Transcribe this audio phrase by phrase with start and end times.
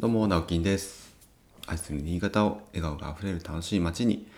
[0.00, 1.12] どうも、直樹です。
[1.66, 4.28] 愛する新潟を笑顔があふれる楽しい街に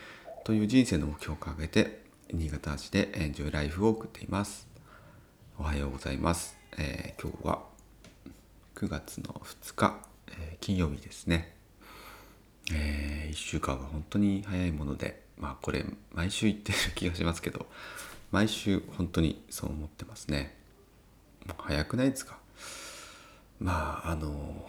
[0.43, 2.01] という人生の目標を掲げて、
[2.33, 4.67] 新潟市でエンジョイライフを送っています。
[5.59, 6.57] おはようございます。
[6.79, 7.63] えー今日は
[8.75, 11.55] 9月の2日、えー金曜日ですね。
[12.73, 15.85] え1週間は本当に早いもので、まあこれ
[16.15, 17.67] 毎週言ってる気がしますけど、
[18.31, 20.57] 毎週本当にそう思ってますね。
[21.59, 22.39] 早くないですか？
[23.61, 24.67] まああの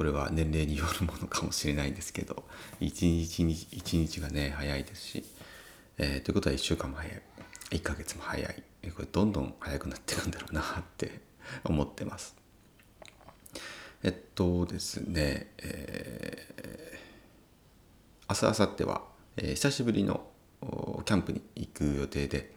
[0.00, 2.44] これは年齢によるものかもしれないんですけど
[2.80, 5.24] 一日に一日がね早いですし、
[5.98, 7.22] えーということは1週間も早い。
[7.72, 8.62] 1ヶ月も早い。
[8.96, 10.64] これどんどん早くなっていくんだろうなっ
[10.96, 11.20] て
[11.64, 12.34] 思ってます。
[14.02, 19.04] えっとですね、えー、明日明後日は、
[19.36, 20.26] えー久しぶりの
[21.04, 22.54] キャンプに行く予定で、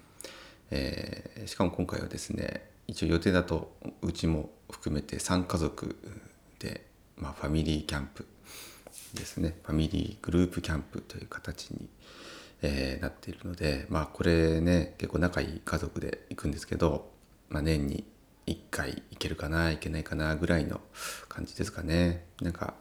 [0.71, 5.97] えーしかも今回はですね一応予定だとうちも含めて3家族
[6.59, 6.92] で、
[7.23, 8.27] まあ、ファミリーキャンプ
[9.13, 9.55] ですね。
[9.63, 11.87] ファミリーグループキャンプという形に、
[12.61, 17.09] えーなっているのでまあこれね結構仲いい家族で行くんですけど、
[17.49, 18.05] まあ、年に
[18.45, 20.81] 1回行けるかな行けないかなぐらいの
[21.29, 22.25] 感じですかね。
[22.41, 22.73] なんか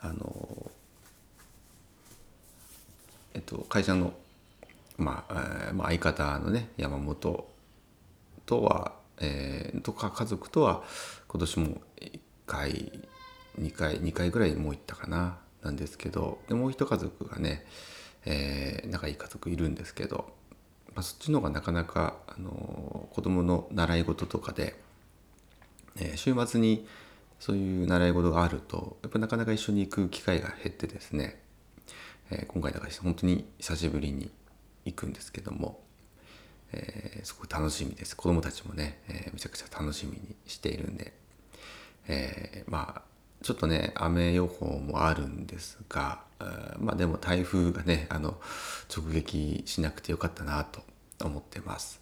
[0.00, 0.70] あの
[3.34, 4.12] えっと会社の
[4.96, 7.48] まあ、えまあ、相方のね山本
[8.46, 10.84] とは、えーとか家族とは
[11.26, 11.66] 今年も
[12.00, 12.92] 1回
[13.60, 17.64] 2回2回ぐらいもう行ったかななんですけどでもう一家族がね、
[18.24, 20.32] えー仲いい家族いるんですけど、
[20.94, 24.76] まあ、そっちの方がなかなか、あの子供の習い事とかで、
[25.96, 26.86] えー週末に
[27.40, 31.40] そういう習い事があるとやっぱなかなか一緒に行く機会が減ってですね、
[32.30, 34.30] えー今回だから本当に久しぶりに
[34.84, 35.80] 行くんですけども、
[36.72, 38.16] えーすごく楽しみです。
[38.16, 41.12] 子供たちもね、えーめちゃくちゃ楽しみにしているんで、
[42.08, 46.20] えーまあちょっとね雨予報もあるんですが、
[46.78, 48.40] まあでも台風がねあの
[48.94, 50.82] 直撃しなくてよかったなと
[51.24, 52.00] 思ってます。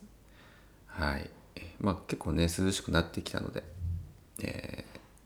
[0.87, 1.31] はい。
[1.81, 3.63] まあ結構ね涼しくなってきたので、
[4.43, 4.85] え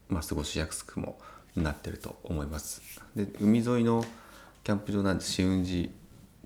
[0.08, 1.18] ーまあ過ごしやすくも
[1.54, 2.82] なってると思います。
[3.14, 4.04] で海沿いの
[4.64, 5.88] キャンプ場なんで紫雲寺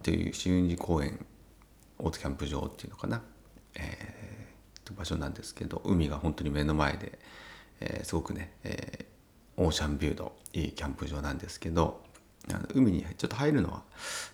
[0.03, 1.25] という紫雲寺公園
[1.99, 3.23] オートキャンプ場っていうのかな、
[3.77, 7.19] えーと場所なんですけど海が本当に目の前で、
[7.81, 9.12] えーすごくね、えー
[9.57, 12.03] オーシャンビューのいいキャンプ場なんですけど
[12.75, 13.83] 海にちょっと入るのは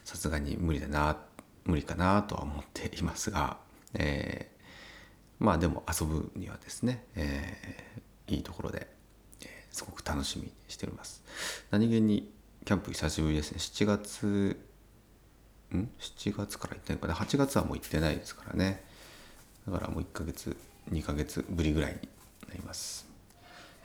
[0.04, 1.16] さすがに無理だな
[1.64, 3.58] 無理かなとは思っていますが、
[3.94, 4.58] えー
[5.38, 8.86] まあでも遊ぶにはですね、えーいいところで、
[9.70, 11.22] すごく楽しみにしております。
[11.70, 12.30] 何気に
[12.64, 13.58] キャンプ久しぶりですね。
[13.58, 14.60] 7月
[15.74, 18.84] ん？7月から行ってないかな？8月はもう行ってないですからね。
[19.66, 20.56] だからもう1ヶ月
[20.90, 22.08] 2ヶ月ぶりぐらいに
[22.48, 23.07] なります、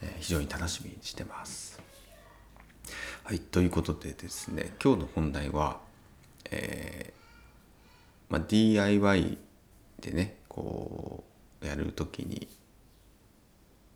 [0.03, 1.79] え非常に楽しみにしてます。
[3.23, 5.79] はいということでですね今日の本題は、
[6.51, 9.37] えーまあ、DIY
[10.01, 11.23] でねこ
[11.61, 12.49] うやるときに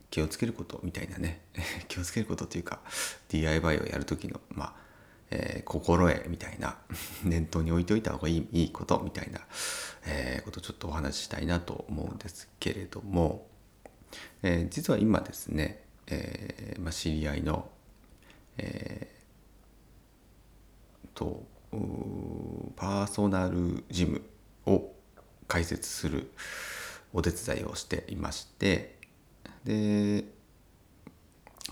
[0.10, 1.42] 気をつけることみたいなね
[1.90, 2.80] 気をつけることっていうか
[3.28, 4.76] DIY をやる時のまあ、
[5.32, 6.78] えー心得みたいな
[7.26, 9.42] 念頭に置いておいた方がいいいいことみたいな、
[10.06, 13.50] えーことをちょっとお話ししたいなと思うんですけれども、
[14.42, 17.70] え実は今ですね、えーまあ、知り合いの、
[18.58, 19.18] えー
[21.14, 21.44] と
[22.76, 24.22] パーソナルジム
[24.66, 24.92] を
[25.48, 26.32] 開設する
[27.14, 28.96] お手伝いをしていまして
[29.64, 30.24] で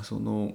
[0.04, 0.54] その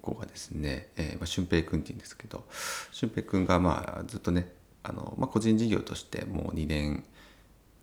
[0.00, 2.44] 子がですね、えーまあ、俊平君っていうんですけど
[2.92, 4.52] 俊平君がまあずっとね
[4.82, 7.04] あの、まあ、個人事業としてもう2年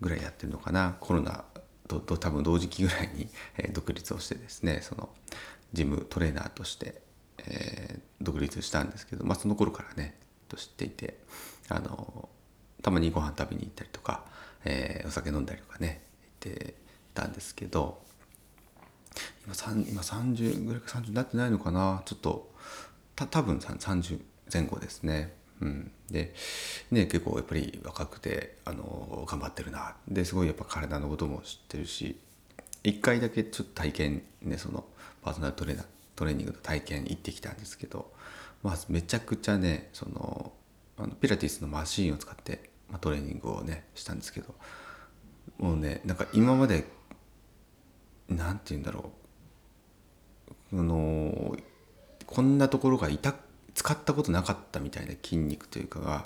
[0.01, 1.45] ぐらいやってるのかなコロナ
[1.99, 5.09] と多分同時期ぐらいに、え独立をしてですねその
[5.73, 7.01] ジムトレーナーとして、
[7.37, 11.17] え独立したんですけど、まあ、その頃からねと知っていて
[11.69, 12.29] あの
[12.81, 14.25] たまにご飯食べに行ったりとか、
[14.65, 16.01] えお酒飲んだりとかね
[16.43, 16.75] 行って
[17.13, 18.01] たんですけど
[19.45, 22.51] 今3今30ぐらいか30になってないのかなちょっと
[23.15, 24.19] た多分30
[24.51, 25.33] 前後ですね。
[25.61, 26.33] うん、で
[26.89, 29.95] ね結構やっぱり若くてあの頑張ってるな。
[30.07, 32.19] ですごいやっぱ体のことも知ってるし
[32.83, 34.85] 一回だけちょっと体験ねその
[35.21, 35.85] パーソナルトレーナー
[36.15, 38.11] トレーニングの体験行ってきたんですけど、
[38.63, 40.51] まあ、めちゃくちゃねその
[40.97, 44.55] あのピラティスのマシンを使って、まあ、トレーニングをねしたんですけど
[45.59, 46.85] もうねなんか今まで
[48.29, 49.21] なんて言うんだろう。
[50.73, 51.57] あの
[52.25, 53.35] こんなところが痛
[53.73, 56.25] 使ったことなかったみたいな筋肉というかが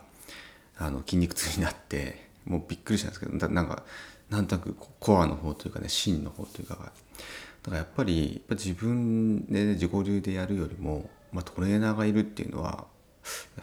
[0.78, 3.84] あの筋肉痛になってもうびっくりしたんですけどだなんか
[4.30, 12.86] なんとなくコアの方というかね芯の方というかがだからやっぱりやっぱ自分で自己流でやるよりも、まあ、トレーナーがいるっていうのは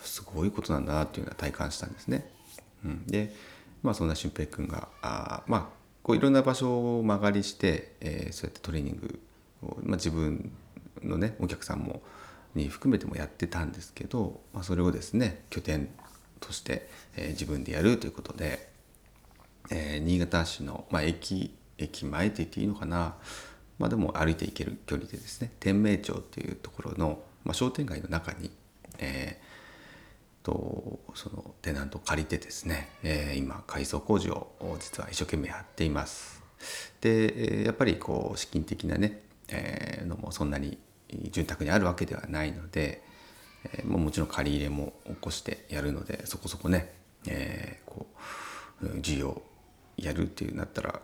[0.00, 2.28] すごいことなんだなっていうのは体感したんですね。
[2.84, 3.32] うん、で
[3.82, 5.66] まあそんな俊平君があまあ
[6.02, 9.20] こういろんな場所を間借りして、えー、そうやってトレーニング
[9.62, 10.50] を、まあ、自分
[11.02, 12.02] のねお客さんも
[12.54, 15.88] に含めてもやってたんですけど、まあ、それをですね拠点
[16.40, 18.68] として、えー、自分でやるということで、
[19.70, 23.16] えー、新潟市の、まあ、駅駅前って言っていいのかな、
[23.78, 28.50] まあ、でも歩いて行ける距離でですね天明町っていうところの、まあ、商店街の中に、
[28.98, 36.42] えー、とそのテナントを借りてですね、えー、今改装工事を実は一生懸命やっています。
[37.00, 40.78] でやっぱりこう資金的なね、えー、のもそんなに
[41.30, 43.02] 潤沢にあるわけではないので、
[43.64, 46.92] えー、もちろん借り入れも起こしてやるのでそこそこね、
[47.26, 48.06] えー、こ
[48.82, 49.42] う需要
[49.96, 51.00] やるっていうなったら、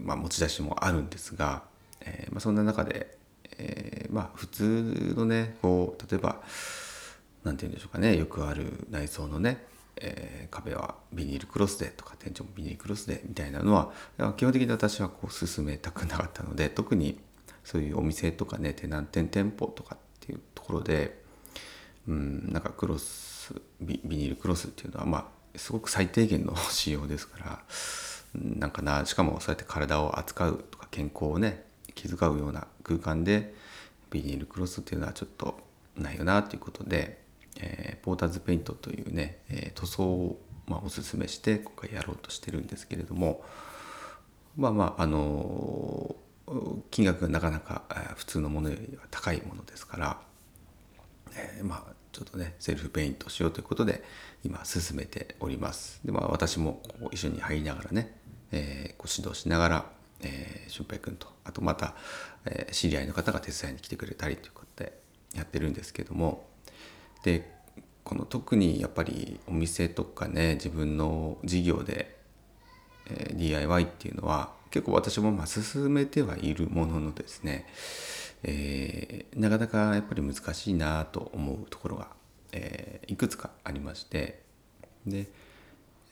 [0.00, 1.62] まあ、持ち出しもあるんですが、
[2.00, 3.16] えーまあ、そんな中で、
[3.58, 6.40] えー、まあ普通のねこう例えば
[7.44, 9.64] 何て言うんでしょうかねよくある内装のね、
[9.96, 13.92] えー、壁はビニールクロスでとか天井もビニールクロスでみたいなのは
[14.36, 17.18] 基本的に私はこう進めたくなかったので特に
[17.68, 21.22] そういうお店とかねテナンテン店舗とかっていうところで
[22.08, 25.18] うんなんかクロスビニールクロスっていうのはま
[25.54, 27.62] あすごく最低限の仕様ですから
[28.34, 31.62] なんかなしかもそうやって体を扱うとか健康をね
[31.94, 33.54] 気遣うような空間で
[34.10, 35.58] ビニールクロスっていうのはちょっと
[35.94, 37.22] ないよなということで、
[37.60, 43.44] えー、ポーターズペイントというね、えー、塗装を、まあ、おすすめして今回やろうとしてるんですけれども
[44.56, 46.27] まあまああのー、
[46.90, 47.82] 金額がなかなか
[48.16, 50.20] 普通のものよりは高いものですから、
[51.34, 54.02] えー、まあちょっとねセルフペイントしようということで
[54.44, 56.00] 今進めております。
[56.04, 58.16] でまあ私もこう一緒に入りながらね、
[58.52, 59.86] えー、こう指導しながら、
[60.22, 61.94] えー、俊平君とあとまた、
[62.44, 64.98] えー、知り合いの方が手伝いに来てくれたりということで
[65.34, 66.46] やってるんですけども
[67.22, 67.58] で
[68.04, 72.16] この特にやっぱりお店とかね自分の事業で、
[73.10, 77.66] えー、DIY っていうのは結構私もまあ進めてはいるもののですね
[78.42, 82.08] えー、なかなかやっぱり難しいなと思うところが、
[82.52, 84.42] えー、いくつかありまして
[85.06, 85.26] でやっ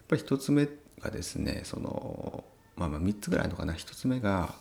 [0.09, 0.69] ぱり1つ目
[1.01, 2.45] がですねその
[2.77, 3.73] まあまあ3つぐらいのかな。
[3.73, 4.55] 1つ目が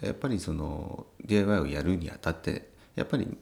[0.00, 3.36] やっぱりその DIY をやるにあたってやっぱり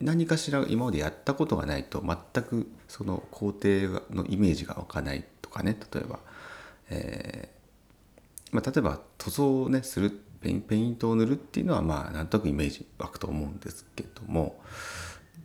[0.00, 3.68] 何かしら今までやったことがないと全くその工程
[4.10, 5.76] のイメージが湧かないとかね。
[5.92, 6.18] 例えば、
[6.90, 7.57] えー
[8.52, 10.10] まあ、例えば塗装をねする
[10.40, 14.60] ペイントを塗るっていうのはまあなんとなくイメージ湧くと思うんですけども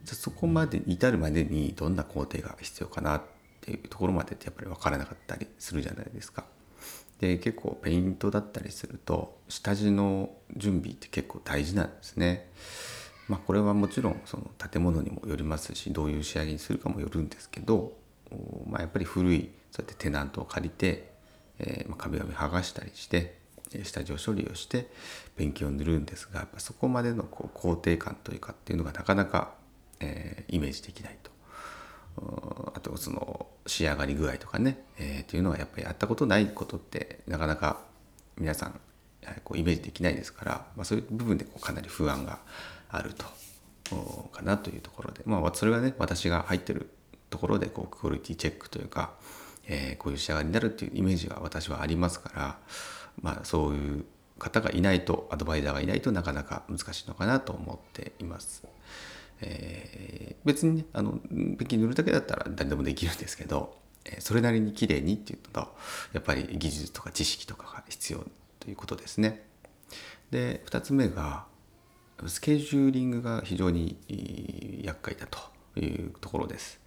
[0.04, 3.22] じゃそこまで至るまでにどんな工程が必要かなっ
[3.60, 6.44] ていうところまでってやっぱり分からなかったりするじゃないですか。
[7.20, 12.50] で結構ペイントだったりすると下地の準備って結構大事なんですね。
[13.28, 17.96] まあこれはもちろんその建物にもよりますしどういう仕上げにするかもよるんですけど、
[18.66, 21.13] まあ、やっぱり古いそうやってテナントを借りて、
[21.58, 23.38] えー、まあ壁紙剥がしたりして
[23.82, 24.88] 下地を処理をして
[25.36, 29.54] ペンキを塗るんですがやっぱそこまでのこう工程感というかっていうのがなかなか、
[30.00, 31.34] えー、イメージできないと。
[32.76, 37.80] あとその仕上がり具合とかね、えー、っていうのはやっぱりやったことないことってなかなか
[38.38, 38.80] 皆さん
[39.42, 42.38] こうイメージできないですから、まあ、そういう部分でこうかなり不安が
[42.88, 43.24] あると
[44.30, 46.90] かなというところでまあそれはね私が入ってる
[47.30, 49.12] ところでこうクオリティチェックというか、
[49.66, 52.58] えー、こういう仕上がりになるっていうイメージが私はありますから
[53.22, 54.04] まあ、そういう
[54.38, 58.64] 方がいないとアドバイザーがいないとなかなか難しいのかなと思っています。
[59.40, 65.74] えー、別にねあのペンキ塗るだけだったら誰でもできるんですけど、え、それなりに綺麗にっていうのと
[66.12, 68.24] やっぱり技術とか知識とかが必要
[68.60, 69.46] ということですね。
[70.30, 71.46] で2つ目が
[72.26, 73.96] スケジューリングが非常に
[74.82, 75.38] 厄介だと
[75.80, 76.80] いうところです。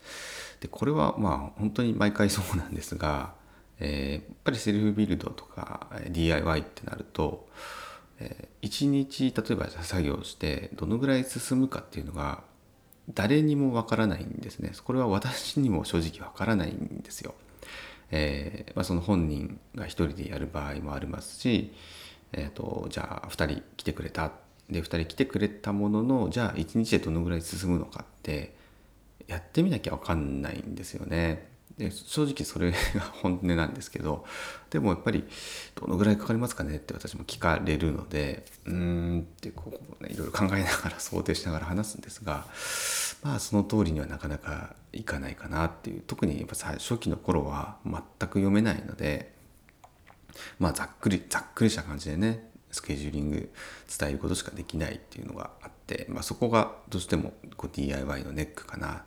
[0.59, 3.37] でこれはまあ本当に毎回そうなんですが
[3.79, 7.47] えー、やっぱりセルフビルドとか DIY ってなると、
[8.19, 12.41] えー、1日例えば作業してどのぐらい進むかっていうのが
[13.13, 17.35] 誰にもわからないんですねこれは私にも正直わからないんですよ。
[18.09, 21.73] えーまあ、その本人が1人でやる場合もありますし、
[22.31, 24.31] えーと、じゃあ2人来てくれた
[24.69, 28.55] で2人来てくれたもののじゃあ1日でどのぐらい進むのかって
[29.27, 31.57] やってみなきゃ分かんないんですよね。
[31.77, 32.77] で正直それが
[33.21, 34.25] 本音なんですけど
[34.71, 35.23] でもやっぱり
[35.75, 42.47] どのぐらいかかりますかねって私も聞かれるのでうーんってこう、ね、いろいろ考えながら想定しながら話すんですが
[43.21, 49.35] まあその通りにはなかなかいかないかなっていう特にやっぱ初期の頃は全く読めないので
[50.57, 53.51] まあざっくりざっくりした感じでねスケジューリング
[53.99, 59.03] 伝えることしかできないっていうのがあって、まあ、そこがどうしてもこう DIY のネックかな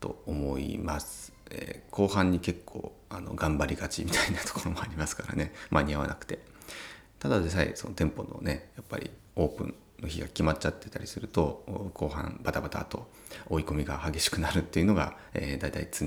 [0.00, 1.32] と思います。
[1.50, 5.52] えー、後半に結構あの頑張りがちみたいなところもありますからね。
[5.70, 6.40] 間に合わなくて。
[7.18, 13.08] ただでさえその店舗のねやっぱりオープンの日が決まっちゃってたりすると後半バタバタと
[13.48, 16.06] 追い込みが激しくなるっていうのが、えー、大体常、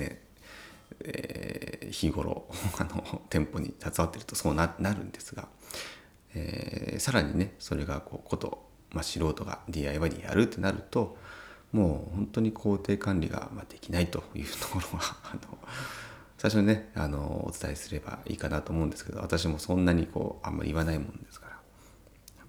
[1.01, 2.45] えー、日頃
[2.77, 5.47] あの店舗に携わってるとそうなるんですが、
[6.35, 11.17] えー、さらにねそれがこうこと、まあ、素人が DIY でやるってなると
[11.71, 15.57] もう本当に工程管理ができないというところは あの
[16.37, 21.59] 最初にねあのお伝えすればいいかなと思うんですけど私もそんなにこうあんまり言わないもんですから。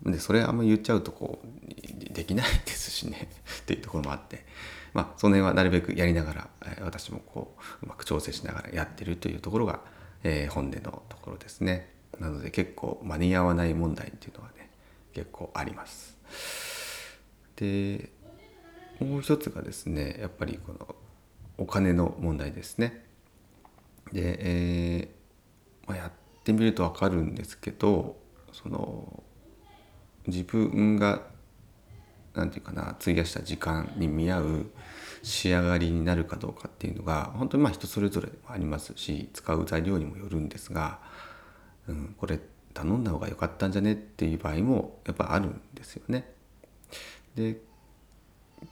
[0.03, 3.29] でそれあんまり言っちゃうとこうできないですしね
[3.61, 4.47] っていうところもあって。
[4.93, 9.81] まあその辺はなるべくやりながら、私もこううまく調整しながらやってるというところが、
[10.25, 12.00] えー、本音のところですね。
[12.21, 14.71] なので結構間に合わない問題っていうのはね
[15.13, 16.17] 結構あります
[17.57, 18.11] で
[19.01, 20.95] もう一つがですねやっぱりこの
[21.59, 23.05] お金の問題ですね。
[24.13, 26.13] で、えーまあ、やっ
[26.43, 28.17] てみると分かるんですけど
[28.53, 29.23] その
[30.27, 31.23] 自分が
[32.35, 34.67] 何て言うかな費やした時間に見合う
[35.23, 40.99] 仕上がりになるかどうかっていうのが本当にまあ人それぞれありますし使う材料にもよるんですが、
[41.91, 42.39] うん、これ
[42.73, 46.33] 頼んだ方が良かったんじゃねっていう場合もやっぱあるんですよね。
[47.35, 47.61] で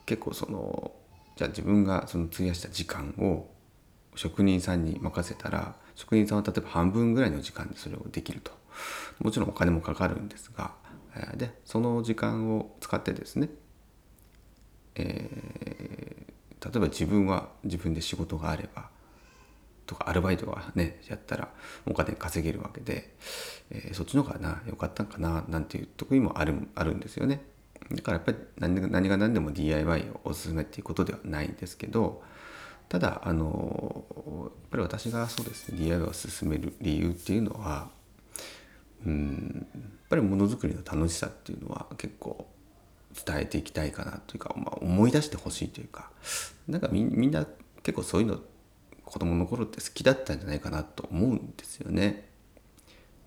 [0.07, 0.93] 結構その
[1.37, 3.49] じゃあ自分がその費やした時間を
[4.15, 8.53] 職人さんに任せたら職人さんは例えば半分ぐらいの時間でそれをできると
[9.21, 10.73] もちろんお金もかかるんですが
[11.37, 13.49] でその時間を使ってですね、
[14.95, 18.91] えー、例えば自分は自分で仕事があれば
[19.89, 21.49] とかアルバイトがねやったら
[21.87, 23.15] お金稼げるわけで、
[23.71, 27.41] えー、そっちの方がな良かったんかななんていう得意もあるあるんですよね。
[27.91, 32.23] だからやっぱり何何が何でも DIY をおすすめっていうことではないんですけど
[32.91, 34.05] ただあの
[34.45, 37.89] やっぱり私がそうですね DIY を進める理由っていうのは
[39.07, 42.47] うんやっぱりものづくりの楽しさっていうのは結構
[43.25, 46.11] 伝えていきたいかなというか、まあ、思い出してほしいというか
[46.67, 47.47] なんかみんな
[47.83, 48.39] 結構そういうの
[49.09, 52.29] 子供の頃って好きだったんじゃないかなと思うんですよね。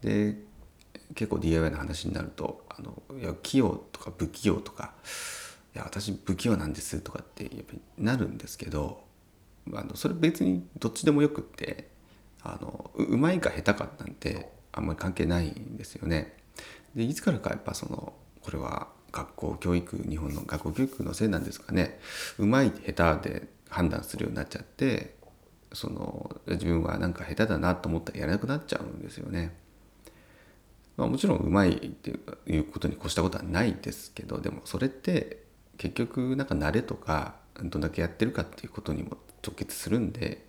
[0.02, 0.38] で
[1.16, 4.94] 結構 DIY の話になるとあのいや器用とか不器用とか
[5.74, 9.04] いや私不器用なんですとかってやっぱりなるんですけど
[9.74, 11.90] あのそれ別にどっちでもよくって
[12.44, 16.38] あのうまいか下手かなんてあんまり関係ないんですよね。
[16.96, 22.00] でいつからかやっぱそのこれは学校教育日本の学校教育のせいなんですかね
[22.38, 25.16] うまい下手で判断するようになっちゃって
[25.74, 29.56] その自分はなんか下手だなと思ったらやらなくなっちゃうんですよね。
[30.98, 32.12] まあ、もちろんうまいって
[32.48, 35.44] いうことに越したことはないですけどでもそれって
[35.78, 40.46] 結局なんか慣れとかどんだけやってるかっていうことにも直結するんで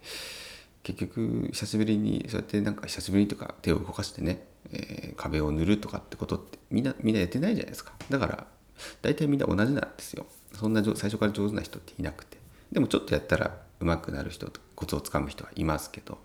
[0.82, 7.92] 結局久しぶりにそうやってなんか久しぶりにとか手を動かしてね、えー、壁を塗るとかってことってみんなみんなやってないじゃないですか。
[8.10, 8.46] だから
[9.00, 10.26] 大体みんな同じなんですよ。
[10.54, 12.36] そんな最初から上手な人っていなくて。
[12.72, 16.18] でもちょっとやったら上手くなる人コツをつかむ人はいますけど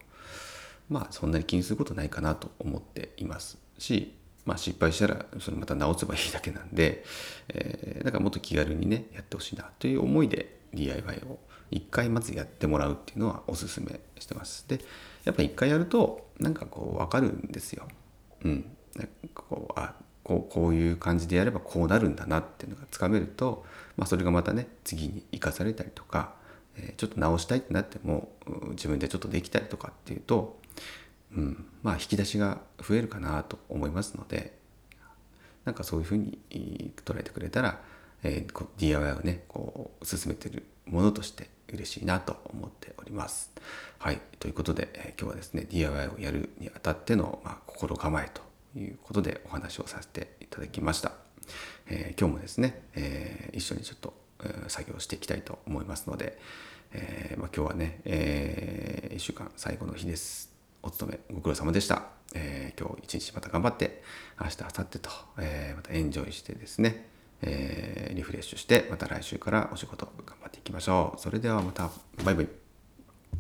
[0.89, 7.03] まあそんなに気にすることないかなと思っていますし、まあ、失敗したらそれまた直せばいいだけなんで、
[7.49, 11.39] えー、だからもっと気軽にねやってほしいなという思いで DIY を
[11.71, 14.67] 一回まずやってもらうっていうのはおすすめしてます。
[14.67, 14.79] で
[15.25, 17.87] やっぱ一回やるとなんかこう分かるんですよ。
[18.43, 18.65] うん。
[19.33, 26.33] こうあこうこういう感じでやればこうなるんだなっていうのがつかめると、まあ、それがまたね次に生かされたりとか、
[26.77, 28.31] え、ちょっと直したいってなっても
[28.71, 30.59] 自分でちょっとできたりとかっていうと
[31.35, 34.57] うん、まあ引き出しが増えるかなと思いますので
[35.65, 36.39] なんかそういうふうに
[37.05, 37.81] 捉えてくれたら、
[38.23, 43.51] えー、DIY をねこう進めてるものとして嬉しいなと思っております。
[43.99, 44.21] はい。
[44.39, 48.41] ということで、えー、今日はですね DIY をやるにあたっての、まあ、心構えと
[48.79, 51.11] いうことでお話をさせていただきました。
[51.87, 54.13] えー、今日もですね、えー、一緒にちょっと、
[54.67, 56.37] 作業していきたいと思いますので、
[56.93, 60.55] えーまあ、今日はね、えー、1週間最後の日です。
[60.83, 62.03] お勤めご苦労様でした。
[62.33, 64.03] えー、今日一日また頑張って、
[64.39, 67.09] 明日、明後日と、えー、またエンジョイしてですね、
[67.41, 71.19] えー、リフレッシュして、また来週からお仕事頑張っていきましょう。
[71.19, 71.89] それではまた、
[72.23, 72.66] バイバイ。